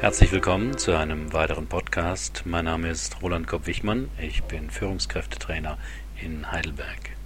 Herzlich 0.00 0.30
willkommen 0.30 0.76
zu 0.76 0.94
einem 0.94 1.32
weiteren 1.32 1.68
Podcast. 1.68 2.42
Mein 2.44 2.66
Name 2.66 2.90
ist 2.90 3.22
Roland 3.22 3.46
Kopp-Wichmann. 3.46 4.10
Ich 4.20 4.42
bin 4.42 4.70
Führungskräftetrainer 4.70 5.78
in 6.20 6.52
Heidelberg. 6.52 7.16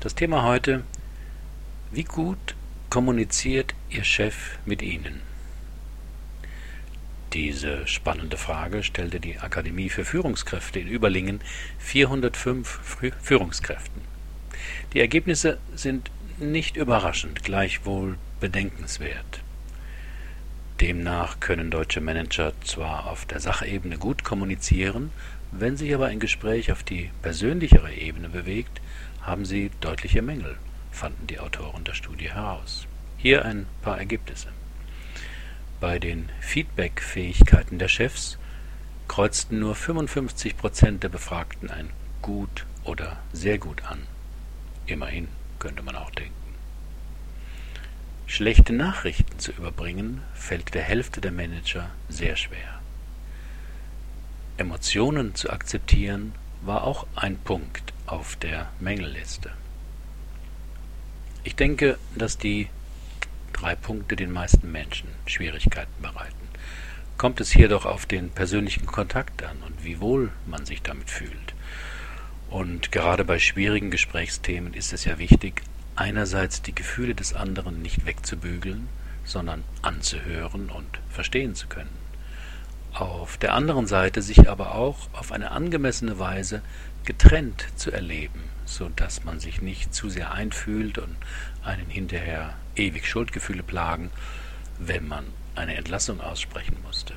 Das 0.00 0.16
Thema 0.16 0.42
heute: 0.42 0.82
Wie 1.92 2.02
gut 2.02 2.56
kommuniziert 2.90 3.72
Ihr 3.88 4.02
Chef 4.02 4.58
mit 4.66 4.82
Ihnen? 4.82 5.22
Diese 7.32 7.86
spannende 7.86 8.36
Frage 8.36 8.82
stellte 8.82 9.20
die 9.20 9.38
Akademie 9.38 9.88
für 9.88 10.04
Führungskräfte 10.04 10.80
in 10.80 10.88
Überlingen 10.88 11.40
405 11.78 12.80
Führungskräften. 13.22 14.02
Die 14.92 15.00
Ergebnisse 15.00 15.58
sind 15.76 16.10
nicht 16.38 16.76
überraschend, 16.76 17.44
gleichwohl 17.44 18.18
bedenkenswert. 18.40 19.40
Demnach 20.80 21.40
können 21.40 21.70
deutsche 21.70 22.02
Manager 22.02 22.52
zwar 22.62 23.06
auf 23.06 23.24
der 23.24 23.40
Sachebene 23.40 23.96
gut 23.96 24.24
kommunizieren, 24.24 25.10
wenn 25.50 25.78
sich 25.78 25.94
aber 25.94 26.06
ein 26.06 26.20
Gespräch 26.20 26.70
auf 26.70 26.82
die 26.82 27.10
persönlichere 27.22 27.94
Ebene 27.94 28.28
bewegt, 28.28 28.82
haben 29.22 29.46
sie 29.46 29.70
deutliche 29.80 30.20
Mängel, 30.20 30.58
fanden 30.90 31.26
die 31.28 31.40
Autoren 31.40 31.84
der 31.84 31.94
Studie 31.94 32.30
heraus. 32.30 32.86
Hier 33.16 33.46
ein 33.46 33.66
paar 33.80 33.98
Ergebnisse. 33.98 34.48
Bei 35.80 35.98
den 35.98 36.28
Feedback-Fähigkeiten 36.40 37.78
der 37.78 37.88
Chefs 37.88 38.38
kreuzten 39.08 39.58
nur 39.58 39.74
55 39.74 40.58
Prozent 40.58 41.02
der 41.02 41.08
Befragten 41.08 41.70
ein 41.70 41.88
gut 42.20 42.66
oder 42.84 43.16
sehr 43.32 43.56
gut 43.56 43.82
an. 43.84 44.02
Immerhin 44.86 45.28
könnte 45.58 45.82
man 45.82 45.96
auch 45.96 46.10
denken. 46.10 46.45
Schlechte 48.28 48.72
Nachrichten 48.72 49.38
zu 49.38 49.52
überbringen, 49.52 50.20
fällt 50.34 50.74
der 50.74 50.82
Hälfte 50.82 51.20
der 51.20 51.30
Manager 51.30 51.90
sehr 52.08 52.34
schwer. 52.36 52.80
Emotionen 54.56 55.34
zu 55.36 55.48
akzeptieren 55.50 56.34
war 56.60 56.84
auch 56.84 57.06
ein 57.14 57.38
Punkt 57.38 57.92
auf 58.06 58.34
der 58.36 58.68
Mängelliste. 58.80 59.52
Ich 61.44 61.54
denke, 61.54 61.98
dass 62.16 62.36
die 62.36 62.68
drei 63.52 63.76
Punkte 63.76 64.16
den 64.16 64.32
meisten 64.32 64.72
Menschen 64.72 65.08
Schwierigkeiten 65.26 66.02
bereiten. 66.02 66.48
Kommt 67.18 67.40
es 67.40 67.52
hier 67.52 67.68
doch 67.68 67.86
auf 67.86 68.06
den 68.06 68.30
persönlichen 68.30 68.86
Kontakt 68.86 69.44
an 69.44 69.56
und 69.64 69.84
wie 69.84 70.00
wohl 70.00 70.32
man 70.46 70.66
sich 70.66 70.82
damit 70.82 71.10
fühlt. 71.10 71.54
Und 72.50 72.90
gerade 72.90 73.24
bei 73.24 73.38
schwierigen 73.38 73.90
Gesprächsthemen 73.90 74.74
ist 74.74 74.92
es 74.92 75.04
ja 75.04 75.18
wichtig, 75.18 75.62
einerseits 75.96 76.62
die 76.62 76.74
Gefühle 76.74 77.14
des 77.14 77.34
anderen 77.34 77.82
nicht 77.82 78.06
wegzubügeln, 78.06 78.88
sondern 79.24 79.64
anzuhören 79.82 80.70
und 80.70 80.86
verstehen 81.10 81.54
zu 81.54 81.66
können. 81.66 82.06
Auf 82.92 83.36
der 83.36 83.52
anderen 83.52 83.86
Seite 83.86 84.22
sich 84.22 84.48
aber 84.48 84.74
auch 84.74 85.08
auf 85.12 85.32
eine 85.32 85.50
angemessene 85.50 86.18
Weise 86.18 86.62
getrennt 87.04 87.66
zu 87.76 87.90
erleben, 87.90 88.44
so 88.64 88.88
dass 88.88 89.24
man 89.24 89.38
sich 89.40 89.60
nicht 89.60 89.94
zu 89.94 90.08
sehr 90.08 90.32
einfühlt 90.32 90.98
und 90.98 91.16
einen 91.62 91.90
hinterher 91.90 92.54
ewig 92.74 93.06
Schuldgefühle 93.06 93.62
plagen, 93.62 94.10
wenn 94.78 95.06
man 95.06 95.24
eine 95.54 95.74
Entlassung 95.76 96.20
aussprechen 96.20 96.76
musste. 96.82 97.14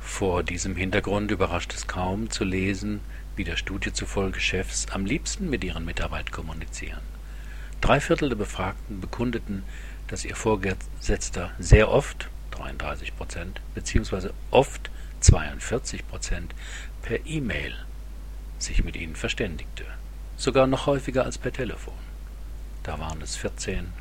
Vor 0.00 0.42
diesem 0.42 0.76
Hintergrund 0.76 1.30
überrascht 1.30 1.74
es 1.74 1.86
kaum 1.86 2.30
zu 2.30 2.44
lesen, 2.44 3.00
wie 3.36 3.44
der 3.44 3.56
Studie 3.56 3.92
zufolge 3.92 4.40
Chefs 4.40 4.86
am 4.90 5.06
liebsten 5.06 5.48
mit 5.48 5.62
ihren 5.62 5.84
Mitarbeitern 5.84 6.32
kommunizieren. 6.32 7.00
Drei 7.80 8.00
Viertel 8.00 8.30
der 8.30 8.36
Befragten 8.36 9.00
bekundeten, 9.00 9.62
dass 10.08 10.24
ihr 10.24 10.36
Vorgesetzter 10.36 11.52
sehr 11.58 11.90
oft, 11.90 12.28
33 12.52 13.16
Prozent, 13.16 13.60
beziehungsweise 13.74 14.32
oft 14.50 14.90
42 15.20 16.06
Prozent, 16.08 16.54
per 17.02 17.26
E-Mail 17.26 17.74
sich 18.58 18.82
mit 18.82 18.96
ihnen 18.96 19.16
verständigte. 19.16 19.84
Sogar 20.36 20.66
noch 20.66 20.86
häufiger 20.86 21.24
als 21.24 21.38
per 21.38 21.52
Telefon. 21.52 21.94
Da 22.82 22.98
waren 22.98 23.20
es 23.20 23.36
14 23.36 23.92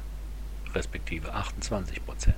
respektive 0.73 1.33
28 1.33 2.05
Prozent. 2.05 2.35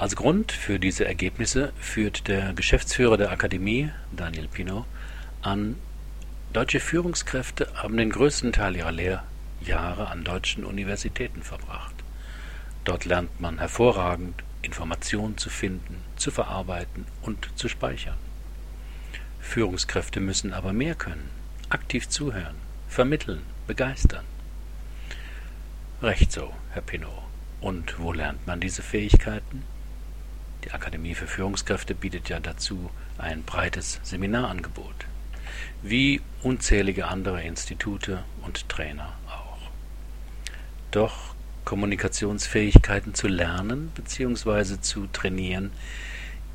Als 0.00 0.16
Grund 0.16 0.50
für 0.50 0.78
diese 0.78 1.04
Ergebnisse 1.04 1.74
führt 1.78 2.26
der 2.26 2.54
Geschäftsführer 2.54 3.18
der 3.18 3.30
Akademie, 3.32 3.90
Daniel 4.16 4.48
Pino, 4.48 4.86
an, 5.42 5.76
deutsche 6.54 6.80
Führungskräfte 6.80 7.68
haben 7.74 7.98
den 7.98 8.08
größten 8.08 8.52
Teil 8.52 8.76
ihrer 8.76 8.92
Lehrjahre 8.92 10.08
an 10.08 10.24
deutschen 10.24 10.64
Universitäten 10.64 11.42
verbracht. 11.42 11.92
Dort 12.84 13.04
lernt 13.04 13.42
man 13.42 13.58
hervorragend, 13.58 14.42
Informationen 14.62 15.36
zu 15.36 15.50
finden, 15.50 16.02
zu 16.16 16.30
verarbeiten 16.30 17.04
und 17.20 17.50
zu 17.56 17.68
speichern. 17.68 18.16
Führungskräfte 19.38 20.20
müssen 20.20 20.54
aber 20.54 20.72
mehr 20.72 20.94
können, 20.94 21.28
aktiv 21.68 22.08
zuhören, 22.08 22.56
vermitteln, 22.88 23.42
begeistern. 23.66 24.24
Recht 26.00 26.32
so, 26.32 26.54
Herr 26.70 26.80
Pinot. 26.80 27.10
Und 27.60 27.98
wo 27.98 28.14
lernt 28.14 28.46
man 28.46 28.60
diese 28.60 28.80
Fähigkeiten? 28.80 29.62
Die 30.64 30.72
Akademie 30.72 31.14
für 31.14 31.26
Führungskräfte 31.26 31.94
bietet 31.94 32.28
ja 32.28 32.40
dazu 32.40 32.90
ein 33.18 33.42
breites 33.42 34.00
Seminarangebot, 34.02 35.06
wie 35.82 36.20
unzählige 36.42 37.08
andere 37.08 37.42
Institute 37.42 38.24
und 38.42 38.68
Trainer 38.68 39.12
auch. 39.28 39.58
Doch 40.90 41.34
Kommunikationsfähigkeiten 41.64 43.14
zu 43.14 43.28
lernen 43.28 43.92
bzw. 43.94 44.80
zu 44.80 45.06
trainieren 45.06 45.70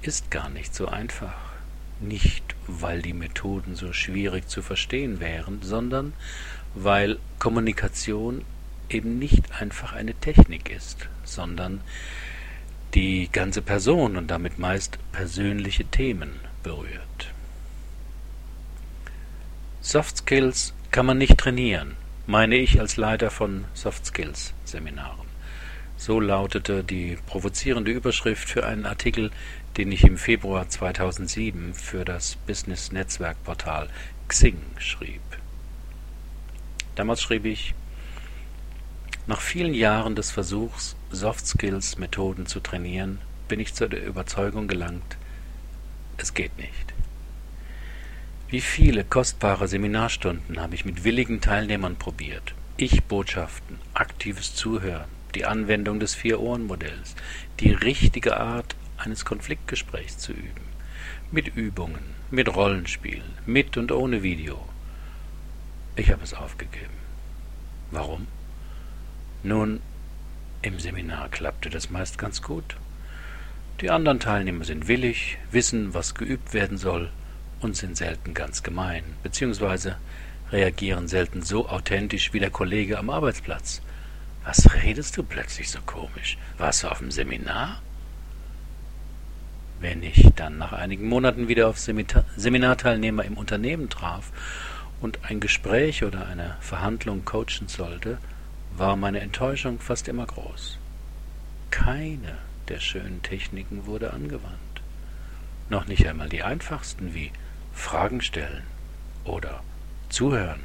ist 0.02 0.30
gar 0.30 0.50
nicht 0.50 0.76
so 0.76 0.88
einfach. 0.88 1.36
Nicht, 2.02 2.56
weil 2.68 3.02
die 3.02 3.14
Methoden 3.14 3.76
so 3.76 3.94
schwierig 3.94 4.50
zu 4.50 4.62
verstehen 4.62 5.20
wären, 5.20 5.62
sondern 5.62 6.14
weil 6.74 7.18
Kommunikation 7.40 8.44
eben 8.90 9.18
nicht 9.18 9.60
einfach 9.60 9.94
eine 9.94 10.14
Technik 10.14 10.70
ist, 10.70 11.08
sondern 11.24 11.80
die 12.96 13.28
ganze 13.30 13.62
Person 13.62 14.16
und 14.16 14.28
damit 14.32 14.58
meist 14.58 14.98
persönliche 15.12 15.84
Themen 15.84 16.40
berührt. 16.64 17.34
Soft 19.82 20.18
Skills 20.18 20.74
kann 20.92 21.06
man 21.06 21.18
nicht 21.18 21.38
trainieren, 21.38 21.98
meine 22.26 22.56
ich 22.56 22.80
als 22.80 22.96
Leiter 22.96 23.30
von 23.30 23.66
Soft 23.74 24.06
Skills 24.06 24.54
Seminaren. 24.64 25.28
So 25.98 26.20
lautete 26.20 26.84
die 26.84 27.18
provozierende 27.28 27.92
Überschrift 27.92 28.50
für 28.50 28.66
einen 28.66 28.86
Artikel, 28.86 29.32
den 29.78 29.92
ich 29.92 30.04
im 30.04 30.18
Februar 30.18 30.70
2007 30.70 31.74
für 31.74 32.06
das 32.06 32.38
Business 32.48 32.94
Netzwerk 32.94 33.44
Portal 33.44 33.90
Xing 34.30 34.58
schrieb. 34.78 35.22
Damals 36.96 37.22
schrieb 37.22 37.46
ich, 37.46 37.76
nach 39.28 39.42
vielen 39.42 39.74
Jahren 39.74 40.16
des 40.16 40.32
Versuchs, 40.32 40.96
Soft 41.10 41.48
Skills 41.48 41.98
Methoden 41.98 42.46
zu 42.46 42.60
trainieren, 42.60 43.20
bin 43.48 43.60
ich 43.60 43.74
zu 43.74 43.88
der 43.88 44.06
Überzeugung 44.06 44.68
gelangt, 44.68 45.18
es 46.18 46.34
geht 46.34 46.58
nicht. 46.58 46.94
Wie 48.50 48.62
viele 48.62 49.04
kostbare 49.04 49.68
Seminarstunden 49.68 50.60
habe 50.60 50.76
ich 50.76 50.86
mit 50.86 51.04
willigen 51.04 51.42
Teilnehmern 51.42 51.96
probiert. 51.96 52.54
Ich-Botschaften, 52.78 53.80
aktives 53.94 54.54
Zuhören, 54.54 55.10
die 55.34 55.46
Anwendung 55.46 56.00
des 56.00 56.14
Vier-Ohren-Modells, 56.14 57.16
die 57.60 57.72
richtige 57.72 58.38
Art 58.38 58.76
eines 58.98 59.26
Konfliktgesprächs 59.26 60.18
zu 60.18 60.32
üben. 60.32 60.66
Mit 61.32 61.56
Übungen, 61.56 62.04
mit 62.30 62.56
Rollenspielen, 62.56 63.34
mit 63.46 63.78
und 63.78 63.92
ohne 63.92 64.24
Video. 64.24 64.64
Ich 65.96 66.12
habe 66.12 66.24
es 66.24 66.34
aufgegeben. 66.34 66.94
Warum? 67.92 68.28
Nun, 69.46 69.80
im 70.64 70.80
Seminar 70.80 71.30
klappte 71.30 71.70
das 71.70 71.92
meist 71.92 72.18
ganz 72.18 72.42
gut. 72.42 72.78
Die 73.80 73.92
anderen 73.92 74.20
Teilnehmer 74.20 74.66
sind 74.66 74.88
willig, 74.88 75.38
wissen, 75.52 75.94
was 75.94 76.16
geübt 76.16 76.56
werden 76.56 76.80
soll 76.80 77.12
und 77.62 77.78
sind 77.78 77.96
selten 77.96 78.34
ganz 78.34 78.64
gemein, 78.64 79.04
beziehungsweise 79.22 79.98
reagieren 80.52 81.08
selten 81.08 81.44
so 81.44 81.70
authentisch 81.70 82.34
wie 82.34 82.40
der 82.40 82.50
Kollege 82.50 82.98
am 82.98 83.12
Arbeitsplatz. 83.12 83.84
Was 84.44 84.74
redest 84.74 85.16
du 85.16 85.22
plötzlich 85.22 85.70
so 85.70 85.80
komisch? 85.86 86.40
Warst 86.58 86.82
du 86.82 86.88
auf 86.88 86.98
dem 86.98 87.12
Seminar? 87.12 87.84
Wenn 89.80 90.02
ich 90.02 90.28
dann 90.36 90.58
nach 90.58 90.74
einigen 90.74 91.08
Monaten 91.08 91.48
wieder 91.48 91.68
auf 91.68 91.78
Seminarteilnehmer 91.78 93.24
im 93.24 93.38
Unternehmen 93.38 93.92
traf 93.92 94.32
und 95.02 95.20
ein 95.22 95.40
Gespräch 95.40 96.04
oder 96.04 96.26
eine 96.26 96.58
Verhandlung 96.62 97.26
coachen 97.26 97.68
sollte, 97.68 98.18
war 98.78 98.96
meine 98.96 99.22
Enttäuschung 99.22 99.80
fast 99.80 100.08
immer 100.08 100.26
groß. 100.26 100.78
Keine 101.72 102.38
der 102.68 102.80
schönen 102.80 103.22
Techniken 103.22 103.86
wurde 103.86 104.12
angewandt. 104.12 104.82
Noch 105.70 105.88
nicht 105.88 106.08
einmal 106.08 106.30
die 106.30 106.44
einfachsten 106.44 107.14
wie 107.14 107.32
Fragen 107.74 108.22
stellen 108.22 108.64
oder 109.24 109.64
zuhören. 110.10 110.62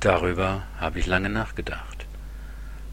Darüber 0.00 0.62
habe 0.78 0.98
ich 0.98 1.06
lange 1.06 1.30
nachgedacht. 1.30 2.06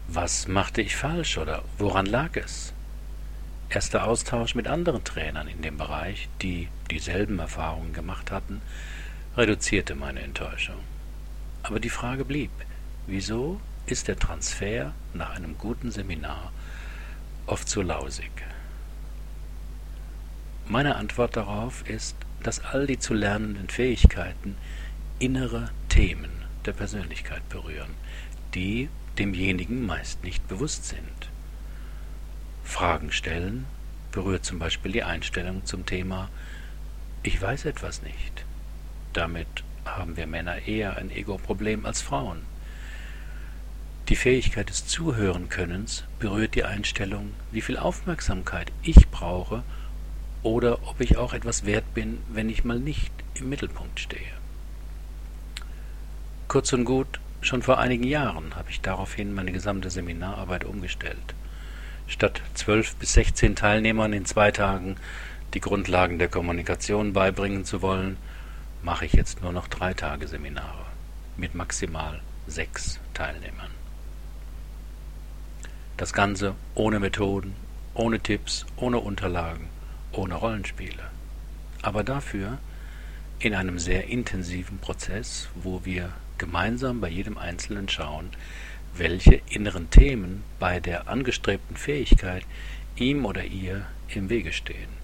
Was 0.08 0.48
machte 0.48 0.82
ich 0.82 0.96
falsch 0.96 1.38
oder 1.38 1.62
woran 1.78 2.06
lag 2.06 2.36
es? 2.36 2.72
Erster 3.68 4.06
Austausch 4.06 4.54
mit 4.54 4.68
anderen 4.68 5.02
Trainern 5.04 5.48
in 5.48 5.62
dem 5.62 5.78
Bereich, 5.78 6.28
die 6.42 6.68
dieselben 6.90 7.38
Erfahrungen 7.38 7.92
gemacht 7.92 8.30
hatten, 8.30 8.60
reduzierte 9.36 9.94
meine 9.94 10.20
Enttäuschung. 10.20 10.76
Aber 11.64 11.80
die 11.80 11.88
Frage 11.88 12.26
blieb, 12.26 12.50
wieso 13.06 13.58
ist 13.86 14.08
der 14.08 14.18
Transfer 14.18 14.92
nach 15.14 15.30
einem 15.30 15.56
guten 15.56 15.90
Seminar 15.90 16.52
oft 17.46 17.66
so 17.70 17.80
lausig? 17.80 18.30
Meine 20.68 20.96
Antwort 20.96 21.36
darauf 21.36 21.88
ist, 21.88 22.16
dass 22.42 22.62
all 22.62 22.86
die 22.86 22.98
zu 22.98 23.14
lernenden 23.14 23.70
Fähigkeiten 23.70 24.56
innere 25.18 25.70
Themen 25.88 26.30
der 26.66 26.74
Persönlichkeit 26.74 27.48
berühren, 27.48 27.94
die 28.54 28.90
demjenigen 29.16 29.86
meist 29.86 30.22
nicht 30.22 30.46
bewusst 30.46 30.84
sind. 30.84 31.30
Fragen 32.62 33.10
stellen 33.10 33.64
berührt 34.12 34.44
zum 34.44 34.58
Beispiel 34.58 34.92
die 34.92 35.02
Einstellung 35.02 35.64
zum 35.64 35.86
Thema 35.86 36.28
Ich 37.22 37.40
weiß 37.40 37.64
etwas 37.64 38.02
nicht. 38.02 38.44
Damit 39.14 39.64
haben 39.96 40.16
wir 40.16 40.26
Männer 40.26 40.66
eher 40.66 40.96
ein 40.96 41.10
Ego-Problem 41.10 41.86
als 41.86 42.02
Frauen. 42.02 42.42
Die 44.08 44.16
Fähigkeit 44.16 44.68
des 44.68 44.86
Zuhörenkönnens 44.86 46.04
berührt 46.18 46.54
die 46.54 46.64
Einstellung, 46.64 47.32
wie 47.52 47.62
viel 47.62 47.78
Aufmerksamkeit 47.78 48.70
ich 48.82 49.08
brauche 49.08 49.62
oder 50.42 50.86
ob 50.86 51.00
ich 51.00 51.16
auch 51.16 51.32
etwas 51.32 51.64
wert 51.64 51.94
bin, 51.94 52.18
wenn 52.28 52.50
ich 52.50 52.64
mal 52.64 52.78
nicht 52.78 53.12
im 53.34 53.48
Mittelpunkt 53.48 53.98
stehe. 53.98 54.20
Kurz 56.48 56.72
und 56.74 56.84
gut, 56.84 57.18
schon 57.40 57.62
vor 57.62 57.78
einigen 57.78 58.04
Jahren 58.04 58.54
habe 58.56 58.70
ich 58.70 58.82
daraufhin 58.82 59.32
meine 59.32 59.52
gesamte 59.52 59.88
Seminararbeit 59.88 60.64
umgestellt. 60.64 61.34
Statt 62.06 62.42
zwölf 62.52 62.94
bis 62.96 63.14
sechzehn 63.14 63.56
Teilnehmern 63.56 64.12
in 64.12 64.26
zwei 64.26 64.50
Tagen 64.50 64.96
die 65.54 65.60
Grundlagen 65.60 66.18
der 66.18 66.28
Kommunikation 66.28 67.14
beibringen 67.14 67.64
zu 67.64 67.80
wollen, 67.80 68.18
mache 68.84 69.06
ich 69.06 69.14
jetzt 69.14 69.40
nur 69.40 69.50
noch 69.50 69.66
drei 69.66 69.94
Tage 69.94 70.28
Seminare 70.28 70.84
mit 71.38 71.54
maximal 71.54 72.20
sechs 72.46 73.00
Teilnehmern. 73.14 73.70
Das 75.96 76.12
Ganze 76.12 76.54
ohne 76.74 77.00
Methoden, 77.00 77.54
ohne 77.94 78.20
Tipps, 78.20 78.66
ohne 78.76 78.98
Unterlagen, 78.98 79.68
ohne 80.12 80.34
Rollenspiele. 80.34 81.10
Aber 81.80 82.04
dafür 82.04 82.58
in 83.38 83.54
einem 83.54 83.78
sehr 83.78 84.08
intensiven 84.08 84.78
Prozess, 84.78 85.48
wo 85.54 85.84
wir 85.84 86.10
gemeinsam 86.36 87.00
bei 87.00 87.08
jedem 87.08 87.38
Einzelnen 87.38 87.88
schauen, 87.88 88.30
welche 88.94 89.40
inneren 89.48 89.88
Themen 89.88 90.44
bei 90.58 90.78
der 90.78 91.08
angestrebten 91.08 91.76
Fähigkeit 91.76 92.44
ihm 92.96 93.24
oder 93.24 93.44
ihr 93.44 93.86
im 94.08 94.28
Wege 94.28 94.52
stehen. 94.52 95.03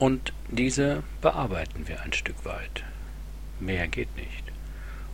Und 0.00 0.32
diese 0.48 1.02
bearbeiten 1.20 1.86
wir 1.86 2.00
ein 2.00 2.14
Stück 2.14 2.46
weit. 2.46 2.84
Mehr 3.60 3.86
geht 3.86 4.16
nicht. 4.16 4.44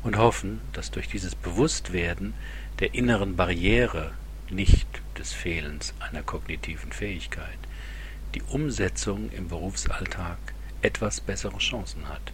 Und 0.04 0.16
hoffen, 0.16 0.60
dass 0.72 0.92
durch 0.92 1.08
dieses 1.08 1.34
Bewusstwerden 1.34 2.34
der 2.78 2.94
inneren 2.94 3.34
Barriere, 3.34 4.12
nicht 4.48 4.86
des 5.18 5.32
Fehlens 5.32 5.92
einer 5.98 6.22
kognitiven 6.22 6.92
Fähigkeit, 6.92 7.58
die 8.36 8.42
Umsetzung 8.42 9.28
im 9.32 9.48
Berufsalltag 9.48 10.38
etwas 10.82 11.20
bessere 11.20 11.58
Chancen 11.58 12.08
hat. 12.08 12.32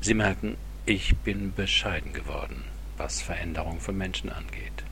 Sie 0.00 0.14
merken, 0.14 0.56
ich 0.84 1.16
bin 1.18 1.54
bescheiden 1.54 2.12
geworden, 2.12 2.64
was 2.96 3.22
Veränderung 3.22 3.78
von 3.78 3.96
Menschen 3.96 4.30
angeht. 4.30 4.82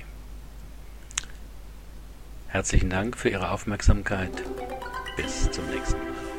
Herzlichen 2.48 2.90
Dank 2.90 3.16
für 3.16 3.30
Ihre 3.30 3.50
Aufmerksamkeit. 3.50 4.42
Bis 5.16 5.50
zum 5.50 5.66
nächsten 5.70 5.98
Mal. 5.98 6.29